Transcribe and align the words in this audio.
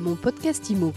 Mon 0.00 0.16
podcast 0.16 0.70
IMO. 0.70 0.94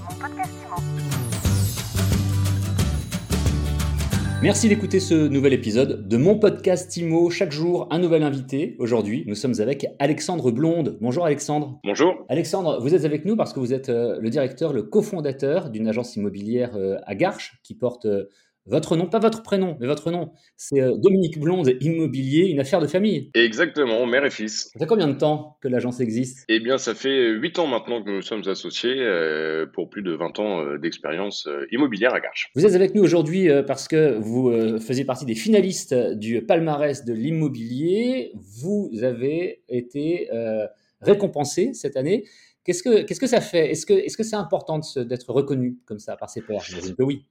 Merci 4.42 4.70
d'écouter 4.70 5.02
ce 5.02 5.28
nouvel 5.28 5.52
épisode 5.52 6.08
de 6.08 6.16
mon 6.16 6.40
podcast 6.40 6.96
IMO. 6.96 7.30
Chaque 7.30 7.52
jour, 7.52 7.90
un 7.92 8.00
nouvel 8.00 8.24
invité. 8.24 8.78
Aujourd'hui, 8.80 9.26
nous 9.28 9.36
sommes 9.36 9.56
avec 9.60 9.88
Alexandre 10.00 10.52
Blonde. 10.52 10.98
Bonjour 11.02 11.26
Alexandre. 11.26 11.82
Bonjour. 11.84 12.14
Alexandre, 12.30 12.80
vous 12.80 12.96
êtes 12.96 13.04
avec 13.04 13.26
nous 13.26 13.36
parce 13.36 13.52
que 13.52 13.60
vous 13.60 13.74
êtes 13.74 13.90
euh, 13.90 14.20
le 14.22 14.30
directeur, 14.30 14.72
le 14.72 14.84
cofondateur 14.84 15.70
d'une 15.70 15.90
agence 15.90 16.16
immobilière 16.16 16.78
euh, 16.78 16.96
à 17.06 17.14
Garches 17.14 17.60
qui 17.62 17.76
porte 17.76 18.06
euh, 18.06 18.30
votre 18.66 18.96
nom, 18.96 19.08
pas 19.08 19.20
votre 19.20 19.44
prénom, 19.44 19.78
mais 19.80 19.88
votre 19.88 20.12
nom. 20.12 20.32
C'est 20.58 20.82
euh, 20.82 20.96
Dominique 20.98 21.40
Blonde 21.40 21.72
Immobilier, 21.82 22.48
une 22.48 22.60
affaire 22.60 22.80
de 22.80 22.88
famille. 22.88 23.30
Exactement, 23.34 24.06
mère 24.06 24.26
et 24.26 24.32
fils. 24.32 24.70
Ça 24.74 24.80
fait 24.80 24.86
combien 24.86 25.08
de 25.08 25.18
temps 25.18 25.58
que 25.62 25.68
l'agence 25.68 26.00
existe? 26.00 26.46
Eh 26.48 26.60
bien, 26.60 26.78
ça 26.78 26.96
fait 26.96 27.30
8 27.30 27.60
ans 27.60 27.68
maintenant 27.68 28.02
que 28.04 28.10
nous 28.10 28.22
sommes 28.22 28.48
associés 28.48 28.96
euh, 29.00 29.66
pour 29.74 29.90
plus 29.90 30.02
de 30.02 30.14
20 30.14 30.40
ans 30.40 30.62
euh, 30.62 30.78
d'expérience 30.78 31.46
euh, 31.48 31.66
immobilière 31.72 32.14
à 32.14 32.20
Garches. 32.20 32.50
Vous 32.56 32.66
êtes 32.66 32.76
avec 32.76 32.96
nous 32.96 33.04
aujourd'hui 33.04 33.50
euh, 33.50 33.64
parce 33.64 33.88
que 33.88 34.18
vous 34.20 34.50
euh, 34.50 34.80
faisiez 34.80 35.06
partie 35.06 35.26
des 35.26 35.36
finalistes 35.36 35.94
du 35.94 36.42
palmarès 36.42 37.04
de 37.06 37.14
l'immobilier. 37.14 38.32
Vous 38.62 38.92
avez 39.02 39.62
été 39.68 40.30
euh, 40.34 40.66
récompensé 41.02 41.74
cette 41.74 41.98
année. 41.98 42.26
Qu'est-ce 42.64 42.82
que, 42.82 43.02
qu'est-ce 43.02 43.20
que 43.20 43.28
ça 43.28 43.42
fait? 43.42 43.72
Est-ce 43.72 43.86
que, 43.86 43.94
est-ce 43.94 44.16
que 44.16 44.24
c'est 44.24 44.38
important 44.38 44.80
d'être 44.96 45.34
reconnu 45.34 45.80
comme 45.86 46.00
ça 46.00 46.16
par 46.16 46.30
ses 46.30 46.42
pairs? 46.42 46.62
J'imagine 46.62 46.96
que 46.96 47.04
oui. 47.04 47.26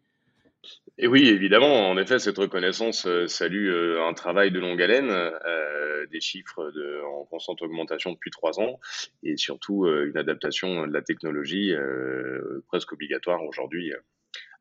Et 0.99 1.07
oui, 1.07 1.29
évidemment, 1.29 1.91
en 1.91 1.97
effet, 1.97 2.19
cette 2.19 2.39
reconnaissance 2.39 3.07
euh, 3.07 3.27
salue 3.27 3.69
euh, 3.69 4.07
un 4.07 4.15
travail 4.15 4.51
de 4.51 4.61
longue 4.61 4.81
haleine, 4.81 5.11
euh, 5.11 6.07
des 6.07 6.21
chiffres 6.21 6.73
en 7.07 7.25
constante 7.25 7.63
augmentation 7.63 8.13
depuis 8.13 8.31
3 8.31 8.61
ans, 8.61 8.79
et 9.23 9.37
surtout 9.37 9.87
une 9.87 10.17
adaptation 10.17 10.87
de 10.87 10.93
la 10.93 11.01
technologie 11.01 11.73
presque 12.67 12.93
obligatoire 12.93 13.43
aujourd'hui 13.45 13.93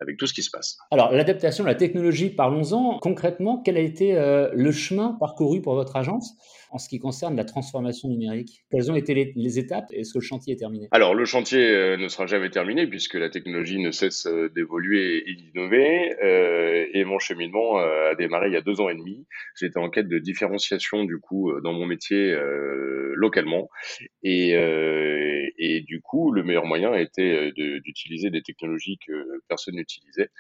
avec 0.01 0.17
tout 0.17 0.27
ce 0.27 0.33
qui 0.33 0.43
se 0.43 0.49
passe. 0.51 0.77
Alors, 0.91 1.11
l'adaptation, 1.11 1.63
la 1.63 1.75
technologie, 1.75 2.29
parlons-en. 2.29 2.99
Concrètement, 2.99 3.61
quel 3.63 3.77
a 3.77 3.81
été 3.81 4.17
euh, 4.17 4.49
le 4.53 4.71
chemin 4.71 5.15
parcouru 5.19 5.61
pour 5.61 5.75
votre 5.75 5.95
agence 5.95 6.33
en 6.71 6.77
ce 6.77 6.89
qui 6.89 6.99
concerne 6.99 7.35
la 7.35 7.43
transformation 7.43 8.09
numérique? 8.09 8.63
Quelles 8.71 8.91
ont 8.91 8.95
été 8.95 9.13
les, 9.13 9.33
les 9.35 9.59
étapes? 9.59 9.85
Est-ce 9.91 10.13
que 10.13 10.19
le 10.19 10.23
chantier 10.23 10.53
est 10.53 10.57
terminé? 10.57 10.87
Alors, 10.91 11.13
le 11.13 11.25
chantier 11.25 11.69
euh, 11.69 11.97
ne 11.97 12.07
sera 12.07 12.25
jamais 12.25 12.49
terminé 12.49 12.87
puisque 12.87 13.13
la 13.13 13.29
technologie 13.29 13.79
ne 13.79 13.91
cesse 13.91 14.25
euh, 14.25 14.49
d'évoluer 14.49 15.23
et 15.29 15.35
d'innover. 15.35 16.15
euh, 16.23 16.85
et 16.93 17.03
mon 17.05 17.19
cheminement 17.19 17.77
a 17.77 18.15
démarré 18.15 18.47
il 18.47 18.53
y 18.53 18.57
a 18.57 18.61
deux 18.61 18.81
ans 18.81 18.89
et 18.89 18.95
demi. 18.95 19.25
J'étais 19.59 19.77
en 19.77 19.89
quête 19.89 20.07
de 20.07 20.17
différenciation 20.17 21.03
du 21.03 21.19
coup 21.19 21.51
dans 21.63 21.73
mon 21.73 21.85
métier 21.85 22.35
localement. 23.15 23.69
Et, 24.23 24.51
et 25.57 25.81
du 25.81 26.01
coup, 26.01 26.31
le 26.31 26.43
meilleur 26.43 26.65
moyen 26.65 26.93
était 26.93 27.51
de- 27.51 27.79
d'utiliser 27.79 28.29
des 28.29 28.41
technologies 28.41 28.97
que 29.05 29.41
personne 29.47 29.77
n'utilisait 29.99 30.31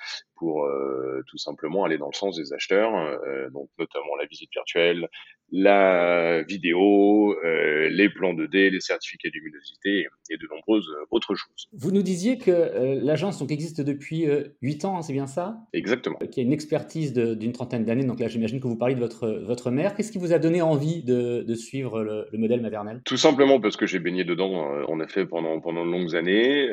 pour 0.41 0.65
euh, 0.65 1.21
tout 1.27 1.37
simplement 1.37 1.83
aller 1.85 1.99
dans 1.99 2.07
le 2.07 2.15
sens 2.15 2.35
des 2.35 2.51
acheteurs, 2.51 2.95
euh, 2.95 3.47
donc 3.51 3.69
notamment 3.77 4.15
la 4.19 4.25
visite 4.25 4.49
virtuelle, 4.51 5.07
la 5.51 6.41
vidéo, 6.43 7.35
euh, 7.45 7.89
les 7.89 8.09
plans 8.09 8.33
2D, 8.33 8.71
les 8.71 8.79
certificats 8.79 9.29
de 9.29 9.33
luminosité 9.35 10.07
et 10.31 10.37
de 10.37 10.47
nombreuses 10.49 10.89
autres 11.11 11.35
choses. 11.35 11.67
Vous 11.73 11.91
nous 11.91 12.01
disiez 12.01 12.37
que 12.39 12.99
l'agence 13.03 13.37
donc, 13.37 13.51
existe 13.51 13.81
depuis 13.81 14.27
euh, 14.27 14.45
8 14.63 14.85
ans, 14.85 14.97
hein, 14.97 15.01
c'est 15.03 15.13
bien 15.13 15.27
ça? 15.27 15.57
Exactement. 15.73 16.17
Qui 16.31 16.39
a 16.39 16.43
une 16.43 16.53
expertise 16.53 17.13
de- 17.13 17.35
d'une 17.35 17.51
trentaine 17.51 17.85
d'années. 17.85 18.05
Donc 18.05 18.19
là, 18.19 18.29
j'imagine 18.29 18.59
que 18.61 18.67
vous 18.67 18.77
parlez 18.77 18.95
de 18.95 18.99
votre, 18.99 19.27
votre 19.45 19.69
mère. 19.69 19.93
Qu'est-ce 19.93 20.11
qui 20.11 20.17
vous 20.17 20.33
a 20.33 20.39
donné 20.39 20.61
envie 20.63 21.03
de, 21.03 21.43
de 21.43 21.53
suivre 21.53 22.01
le, 22.01 22.25
le 22.31 22.37
modèle 22.39 22.61
maternel? 22.61 23.01
Tout 23.05 23.17
simplement 23.17 23.59
parce 23.59 23.75
que 23.77 23.85
j'ai 23.85 23.99
baigné 23.99 24.23
dedans, 24.23 24.53
en 24.87 24.99
effet, 25.01 25.25
pendant, 25.27 25.59
pendant 25.59 25.85
de 25.85 25.91
longues 25.91 26.15
années, 26.15 26.67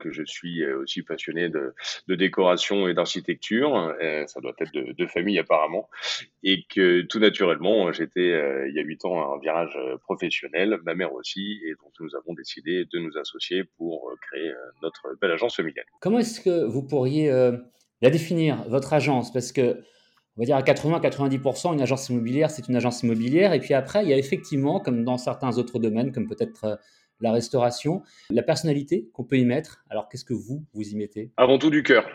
que 0.00 0.10
je 0.10 0.22
suis 0.24 0.64
aussi 0.66 1.02
passionné 1.02 1.48
de, 1.50 1.74
de 2.08 2.14
décoration 2.14 2.88
et 2.88 2.94
euh, 3.52 4.26
ça 4.26 4.40
doit 4.40 4.52
être 4.58 4.72
de, 4.72 5.06
famille 5.06 5.38
apparemment. 5.38 5.88
Et 6.42 6.64
que 6.68 7.02
tout 7.02 7.18
naturellement, 7.18 7.92
j'étais 7.92 8.32
euh, 8.32 8.68
il 8.68 8.74
y 8.74 8.78
a 8.78 8.82
huit 8.82 9.04
ans 9.04 9.20
à 9.20 9.34
un 9.34 9.38
virage 9.38 9.76
euh, 9.76 9.96
professionnel, 9.98 10.78
ma 10.84 10.94
mère 10.94 11.12
aussi, 11.14 11.60
et 11.66 11.72
donc 11.72 11.92
nous 12.00 12.14
avons 12.16 12.34
décidé 12.34 12.84
de 12.84 12.98
nous 12.98 13.16
associer 13.18 13.64
pour 13.76 14.12
créer 14.20 14.52
notre 14.82 15.16
belle 15.20 15.32
agence 15.32 15.56
familiale. 15.56 15.86
Comment 16.00 16.18
est-ce 16.18 16.40
que 16.40 16.64
vous 16.64 16.82
pourriez 16.82 17.30
la 18.00 18.10
définir, 18.10 18.64
votre 18.68 18.92
agence? 18.92 19.32
Parce 19.32 19.52
que, 19.52 19.82
on 20.36 20.40
va 20.40 20.46
dire 20.46 20.56
à 20.56 20.62
80-90%, 20.62 21.74
une 21.74 21.80
agence 21.80 22.08
immobilière, 22.08 22.50
c'est 22.50 22.68
une 22.68 22.76
agence 22.76 23.02
immobilière. 23.02 23.52
Et 23.52 23.60
puis 23.60 23.74
après, 23.74 24.02
il 24.02 24.08
y 24.08 24.12
a 24.12 24.18
effectivement, 24.18 24.80
comme 24.80 25.04
dans 25.04 25.18
certains 25.18 25.58
autres 25.58 25.78
domaines, 25.78 26.12
comme 26.12 26.28
peut-être 26.28 26.78
la 27.20 27.32
restauration, 27.32 28.02
la 28.30 28.42
personnalité 28.42 29.08
qu'on 29.12 29.24
peut 29.24 29.38
y 29.38 29.44
mettre. 29.44 29.84
Alors, 29.90 30.08
qu'est-ce 30.08 30.24
que 30.24 30.34
vous, 30.34 30.64
vous 30.72 30.88
y 30.88 30.96
mettez? 30.96 31.30
Avant 31.36 31.58
tout 31.58 31.70
du 31.70 31.82
cœur. 31.82 32.06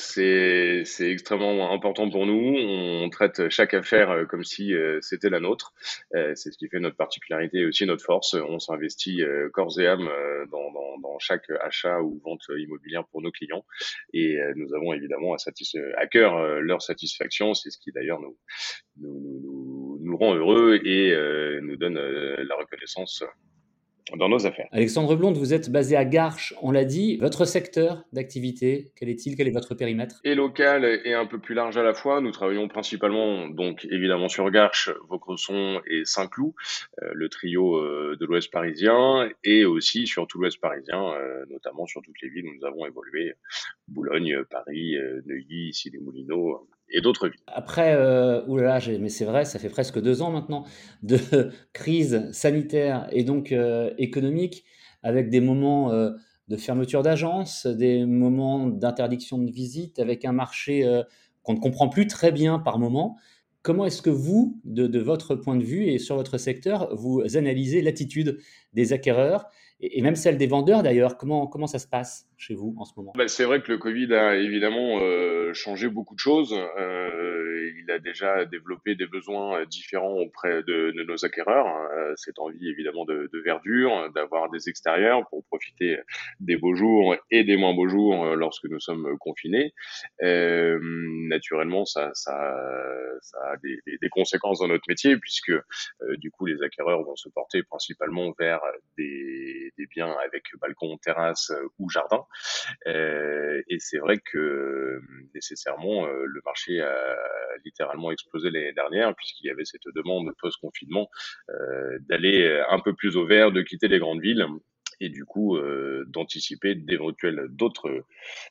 C'est 0.00 0.84
extrêmement 1.00 1.72
important 1.72 2.08
pour 2.08 2.24
nous. 2.24 2.54
On 2.56 3.10
traite 3.10 3.48
chaque 3.48 3.74
affaire 3.74 4.10
euh, 4.10 4.24
comme 4.26 4.44
si 4.44 4.72
euh, 4.72 5.00
c'était 5.02 5.28
la 5.28 5.40
nôtre. 5.40 5.74
Euh, 6.14 6.36
c'est 6.36 6.52
ce 6.52 6.58
qui 6.58 6.68
fait 6.68 6.78
notre 6.78 6.96
particularité 6.96 7.58
et 7.58 7.66
aussi 7.66 7.84
notre 7.84 8.04
force. 8.04 8.34
On 8.34 8.60
s'investit 8.60 9.22
corps 9.52 9.80
et 9.80 9.88
âme 9.88 10.08
dans, 10.52 10.70
dans, 10.70 10.98
dans 10.98 11.18
chaque 11.18 11.50
achat 11.62 12.00
ou 12.00 12.20
vente 12.24 12.44
immobilière 12.56 13.06
pour 13.06 13.22
nos 13.22 13.32
clients. 13.32 13.64
Et 14.12 14.38
nous 14.54 14.72
avons 14.74 14.92
évidemment 14.92 15.34
à, 15.34 15.38
à 15.96 16.06
cœur 16.06 16.60
leur 16.60 16.80
satisfaction. 16.80 17.54
C'est 17.54 17.70
ce 17.70 17.78
qui 17.78 17.90
d'ailleurs 17.90 18.20
nous, 18.20 18.36
nous, 19.00 19.98
nous, 20.00 20.16
rend 20.16 20.34
heureux 20.34 20.80
et 20.84 21.60
nous 21.60 21.76
donne 21.76 21.98
la 21.98 22.54
reconnaissance 22.54 23.24
dans 24.16 24.28
nos 24.28 24.46
affaires. 24.46 24.68
Alexandre 24.72 25.16
Blonde, 25.16 25.36
vous 25.36 25.54
êtes 25.54 25.70
basé 25.70 25.96
à 25.96 26.04
Garches, 26.04 26.54
on 26.62 26.70
l'a 26.70 26.84
dit. 26.84 27.16
Votre 27.18 27.44
secteur 27.44 28.04
d'activité, 28.12 28.92
quel 28.96 29.08
est-il? 29.08 29.36
Quel 29.36 29.48
est 29.48 29.52
votre 29.52 29.74
périmètre? 29.74 30.20
Et 30.24 30.34
local 30.34 30.84
et 31.04 31.14
un 31.14 31.26
peu 31.26 31.38
plus 31.38 31.54
large 31.54 31.76
à 31.76 31.82
la 31.82 31.94
fois. 31.94 32.20
Nous 32.20 32.30
travaillons 32.30 32.68
principalement, 32.68 33.48
donc 33.48 33.86
évidemment 33.90 34.28
sur 34.28 34.50
Garches, 34.50 34.90
Vaucresson 35.08 35.80
et 35.86 36.02
Saint-Cloud, 36.04 36.52
euh, 37.02 37.10
le 37.14 37.28
trio 37.28 37.76
euh, 37.76 38.16
de 38.18 38.26
l'Ouest 38.26 38.50
parisien, 38.52 39.28
et 39.44 39.64
aussi 39.64 40.06
sur 40.06 40.26
tout 40.26 40.38
l'Ouest 40.38 40.60
parisien, 40.60 41.12
euh, 41.12 41.44
notamment 41.50 41.86
sur 41.86 42.02
toutes 42.02 42.20
les 42.22 42.28
villes 42.28 42.46
où 42.46 42.54
nous 42.54 42.66
avons 42.66 42.86
évolué, 42.86 43.34
Boulogne, 43.88 44.42
Paris, 44.50 44.96
euh, 44.96 45.20
Neuilly, 45.26 45.68
ici 45.68 45.90
les 45.90 45.98
Moulineaux 45.98 46.68
et 46.90 47.00
d'autres 47.00 47.28
villes. 47.28 47.40
Après, 47.46 47.94
euh, 47.94 48.44
oulala, 48.46 48.80
mais 48.98 49.08
c'est 49.08 49.24
vrai, 49.24 49.44
ça 49.44 49.58
fait 49.58 49.68
presque 49.68 50.00
deux 50.00 50.22
ans 50.22 50.30
maintenant 50.30 50.64
de 51.02 51.18
crise 51.72 52.30
sanitaire 52.32 53.08
et 53.10 53.24
donc 53.24 53.52
euh, 53.52 53.90
économique, 53.98 54.64
avec 55.02 55.30
des 55.30 55.40
moments 55.40 55.92
euh, 55.92 56.10
de 56.48 56.56
fermeture 56.56 57.02
d'agences, 57.02 57.66
des 57.66 58.04
moments 58.04 58.66
d'interdiction 58.66 59.38
de 59.38 59.50
visite, 59.50 59.98
avec 59.98 60.24
un 60.24 60.32
marché 60.32 60.82
qu'on 61.42 61.52
ne 61.52 61.60
comprend 61.60 61.90
plus 61.90 62.06
très 62.06 62.32
bien 62.32 62.58
par 62.58 62.78
moment. 62.78 63.18
Comment 63.68 63.84
est-ce 63.84 64.00
que 64.00 64.08
vous, 64.08 64.58
de, 64.64 64.98
votre 64.98 65.34
point 65.34 65.54
de 65.54 65.62
vue 65.62 65.88
et 65.88 65.98
sur 65.98 66.16
votre 66.16 66.38
secteur, 66.38 66.88
vous 66.96 67.22
analysez 67.36 67.82
l'attitude 67.82 68.38
des 68.72 68.94
acquéreurs 68.94 69.50
et, 69.80 70.02
même 70.02 70.16
celle 70.16 70.38
des 70.38 70.46
vendeurs 70.46 70.82
d'ailleurs? 70.82 71.18
Comment, 71.18 71.46
comment 71.46 71.66
ça 71.66 71.78
se 71.78 71.86
passe 71.86 72.26
chez 72.36 72.54
vous 72.54 72.74
en 72.78 72.84
ce 72.84 72.92
moment? 72.96 73.12
Bah, 73.14 73.28
c'est 73.28 73.44
vrai 73.44 73.60
que 73.60 73.70
le 73.70 73.78
Covid 73.78 74.12
a 74.14 74.36
évidemment 74.36 75.00
euh, 75.00 75.52
changé 75.52 75.88
beaucoup 75.88 76.14
de 76.14 76.20
choses. 76.20 76.52
Euh, 76.78 77.70
il 77.78 77.90
a 77.90 77.98
déjà 77.98 78.44
développé 78.44 78.94
des 78.94 79.06
besoins 79.06 79.64
différents 79.66 80.16
auprès 80.16 80.62
de, 80.62 80.92
nos 81.06 81.24
acquéreurs. 81.24 81.66
Euh, 81.66 82.12
cette 82.16 82.38
envie 82.38 82.68
évidemment 82.68 83.04
de, 83.04 83.28
verdure, 83.44 84.10
d'avoir 84.14 84.50
des 84.50 84.68
extérieurs 84.68 85.28
pour 85.28 85.44
profiter 85.44 85.98
des 86.40 86.56
beaux 86.56 86.74
jours 86.74 87.14
et 87.30 87.44
des 87.44 87.56
moins 87.56 87.74
beaux 87.74 87.88
jours 87.88 88.34
lorsque 88.34 88.64
nous 88.64 88.80
sommes 88.80 89.16
confinés. 89.18 89.74
Naturellement, 90.20 91.84
ça, 91.84 92.10
ça, 92.14 92.56
ça 93.20 93.38
a 93.52 93.56
des, 93.62 94.08
conséquences 94.10 94.60
dans 94.60 94.68
notre 94.68 94.84
métier 94.88 95.16
puisque 95.16 95.50
euh, 95.50 95.62
du 96.16 96.30
coup 96.30 96.46
les 96.46 96.62
acquéreurs 96.62 97.02
vont 97.02 97.16
se 97.16 97.28
porter 97.28 97.62
principalement 97.62 98.32
vers 98.38 98.60
des, 98.96 99.72
des 99.76 99.86
biens 99.86 100.14
avec 100.24 100.44
balcon, 100.60 100.96
terrasse 100.98 101.50
euh, 101.50 101.68
ou 101.78 101.90
jardin. 101.90 102.24
Euh, 102.86 103.62
et 103.68 103.78
c'est 103.78 103.98
vrai 103.98 104.18
que 104.18 105.00
nécessairement 105.34 106.06
le 106.06 106.40
marché 106.44 106.80
a 106.80 107.16
littéralement 107.64 108.10
explosé 108.10 108.50
l'année 108.50 108.72
dernière 108.72 109.14
puisqu'il 109.14 109.46
y 109.46 109.50
avait 109.50 109.64
cette 109.64 109.82
demande 109.94 110.30
post-confinement 110.40 111.08
d'aller 112.08 112.64
un 112.68 112.80
peu 112.80 112.94
plus 112.94 113.16
au 113.16 113.26
vert, 113.26 113.52
de 113.52 113.62
quitter 113.62 113.88
les 113.88 113.98
grandes 113.98 114.20
villes 114.20 114.46
et 115.00 115.08
du 115.08 115.24
coup 115.24 115.56
euh, 115.56 116.04
d'anticiper 116.08 116.74
d'éventuelles 116.74 117.46
d'autres 117.50 118.04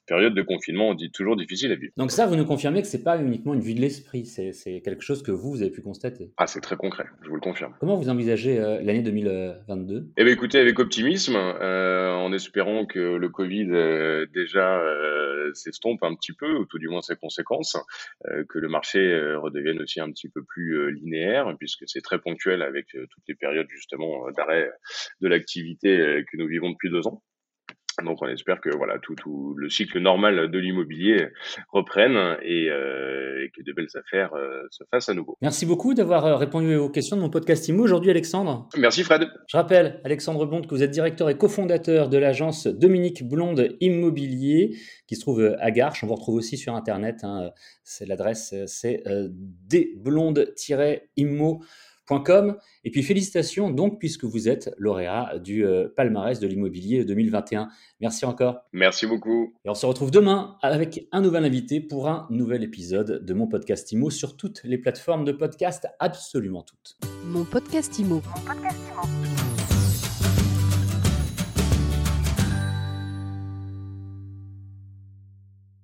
périodes 0.06 0.34
de 0.34 0.42
confinement 0.42 0.94
dit 0.94 1.12
toujours 1.12 1.36
difficiles 1.36 1.72
à 1.72 1.76
vivre. 1.76 1.94
Donc 1.98 2.12
ça, 2.12 2.26
vous 2.26 2.36
nous 2.36 2.46
confirmez 2.46 2.82
que 2.82 2.88
c'est 2.88 3.04
pas 3.04 3.20
uniquement 3.20 3.54
une 3.54 3.62
vue 3.62 3.74
de 3.74 3.82
l'esprit, 3.82 4.26
c'est 4.26 4.54
c'est 4.54 4.82
quelque 4.82 5.04
chose 5.04 5.24
que 5.24 5.32
vous, 5.32 5.52
vous 5.52 5.62
avez 5.62 5.72
pu 5.72 5.82
constater. 5.82 6.32
Ah, 6.38 6.48
c'est 6.48 6.62
très 6.62 6.76
concret, 6.76 7.06
je 7.24 7.30
vous 7.30 7.36
le 7.36 7.42
confirme. 7.42 7.74
Comment 7.80 7.96
vous 7.96 8.10
envisagez 8.10 8.60
euh, 8.60 8.82
l'année 8.82 9.02
2022 9.02 10.10
Eh 10.18 10.24
bien, 10.24 10.34
écoutez, 10.34 10.60
avec 10.60 10.80
optimisme, 10.80 11.36
euh, 11.36 12.12
en 12.14 12.32
espérant 12.34 12.86
que 12.86 13.00
le 13.00 13.30
Covid 13.30 13.68
euh, 13.72 14.26
déjà 14.34 14.80
euh, 14.80 15.54
s'estompe 15.54 16.04
un 16.04 16.16
petit 16.16 16.34
peu, 16.34 16.56
ou 16.58 16.66
tout 16.66 16.80
du 16.80 16.88
moins 16.88 17.02
ses 17.02 17.16
conséquences, 17.16 17.78
euh, 18.28 18.44
que 18.48 18.60
le 18.60 18.68
marché 18.68 19.00
euh, 19.00 19.40
redevienne 19.40 19.82
aussi 19.82 20.00
un 20.00 20.12
petit 20.12 20.30
peu 20.30 20.44
plus 20.44 20.78
euh, 20.78 20.90
linéaire, 20.90 21.56
puisque 21.58 21.84
c'est 21.88 22.02
très 22.02 22.20
ponctuel 22.20 22.62
avec 22.62 22.96
euh, 22.96 23.08
toutes 23.10 23.24
les 23.28 23.36
périodes 23.36 23.68
justement 23.70 24.28
euh, 24.28 24.32
d'arrêt 24.32 24.70
de 25.22 25.28
l'activité 25.28 26.00
euh, 26.00 26.24
que 26.38 26.42
nous 26.42 26.48
vivons 26.48 26.70
depuis 26.70 26.90
deux 26.90 27.08
ans. 27.08 27.22
Donc 28.04 28.22
on 28.22 28.28
espère 28.28 28.62
que 28.62 28.70
voilà 28.78 29.00
tout, 29.00 29.16
tout 29.16 29.56
le 29.58 29.70
cycle 29.70 30.00
normal 30.00 30.52
de 30.52 30.60
l'immobilier 30.60 31.30
reprenne 31.70 32.38
et, 32.44 32.70
euh, 32.70 33.44
et, 33.44 33.50
que 33.50 33.64
de 33.64 33.74
belles 33.74 33.88
affaires 33.96 34.36
euh, 34.36 34.62
se 34.70 34.84
fassent 34.92 35.10
à 35.10 35.16
nouveau. 35.16 35.36
Merci 35.42 35.66
beaucoup 35.66 35.96
d'avoir 35.96 36.26
euh, 36.26 36.36
répondu 36.36 36.76
aux 36.76 36.90
questions 36.90 37.16
de 37.16 37.22
mon 37.22 37.32
podcast 37.32 37.68
IMO 37.68 37.84
aujourd'hui 37.84 38.12
Alexandre. 38.12 38.70
Merci 38.78 39.04
Fred. 39.04 39.28
Je 39.48 39.58
rappelle 39.58 40.00
Alexandre 40.04 40.46
Blonde 40.46 40.68
que 40.68 40.76
vous 40.76 40.84
êtes 40.84 40.92
directeur 40.92 41.28
et 41.30 41.38
cofondateur 41.38 42.10
de 42.10 42.18
l'agence 42.20 42.68
Dominique 42.68 43.28
Blonde 43.28 43.76
Immobilier 43.80 44.78
qui 45.08 45.16
se 45.16 45.22
trouve 45.22 45.56
à 45.60 45.72
Garches. 45.72 46.04
On 46.04 46.08
vous 46.08 46.16
retrouve 46.16 46.36
aussi 46.36 46.58
sur 46.58 46.76
internet. 46.76 47.24
Hein. 47.24 47.50
C'est 47.84 48.06
l'adresse 48.06 48.54
c'est 48.68 49.02
euh, 49.08 49.30
et 52.84 52.92
puis 52.92 53.04
félicitations 53.04 53.70
donc 53.70 54.00
puisque 54.00 54.24
vous 54.24 54.48
êtes 54.50 54.74
lauréat 54.78 55.40
du 55.40 55.66
euh, 55.66 55.88
palmarès 55.96 56.40
de 56.40 56.48
l'immobilier 56.48 57.06
2021. 57.06 57.70
Merci 58.02 58.26
encore. 58.26 58.62
Merci 58.74 59.08
beaucoup. 59.08 59.54
Et 59.66 59.70
on 59.70 59.74
se 59.74 59.86
retrouve 59.86 60.12
demain 60.12 60.58
avec 60.62 61.08
un 61.12 61.22
nouvel 61.22 61.46
invité 61.46 61.80
pour 61.80 62.08
un 62.08 62.28
nouvel 62.30 62.64
épisode 62.64 63.26
de 63.26 63.34
mon 63.34 63.48
podcast 63.48 63.92
IMO 63.92 64.10
sur 64.10 64.38
toutes 64.38 64.62
les 64.64 64.78
plateformes 64.78 65.26
de 65.26 65.32
podcast, 65.32 65.88
absolument 66.00 66.64
toutes. 66.64 66.98
Mon 67.26 67.44
podcast 67.44 67.98
IMO. 68.00 68.16
Mon 68.16 68.46
podcast 68.46 68.80
IMO. 68.94 69.17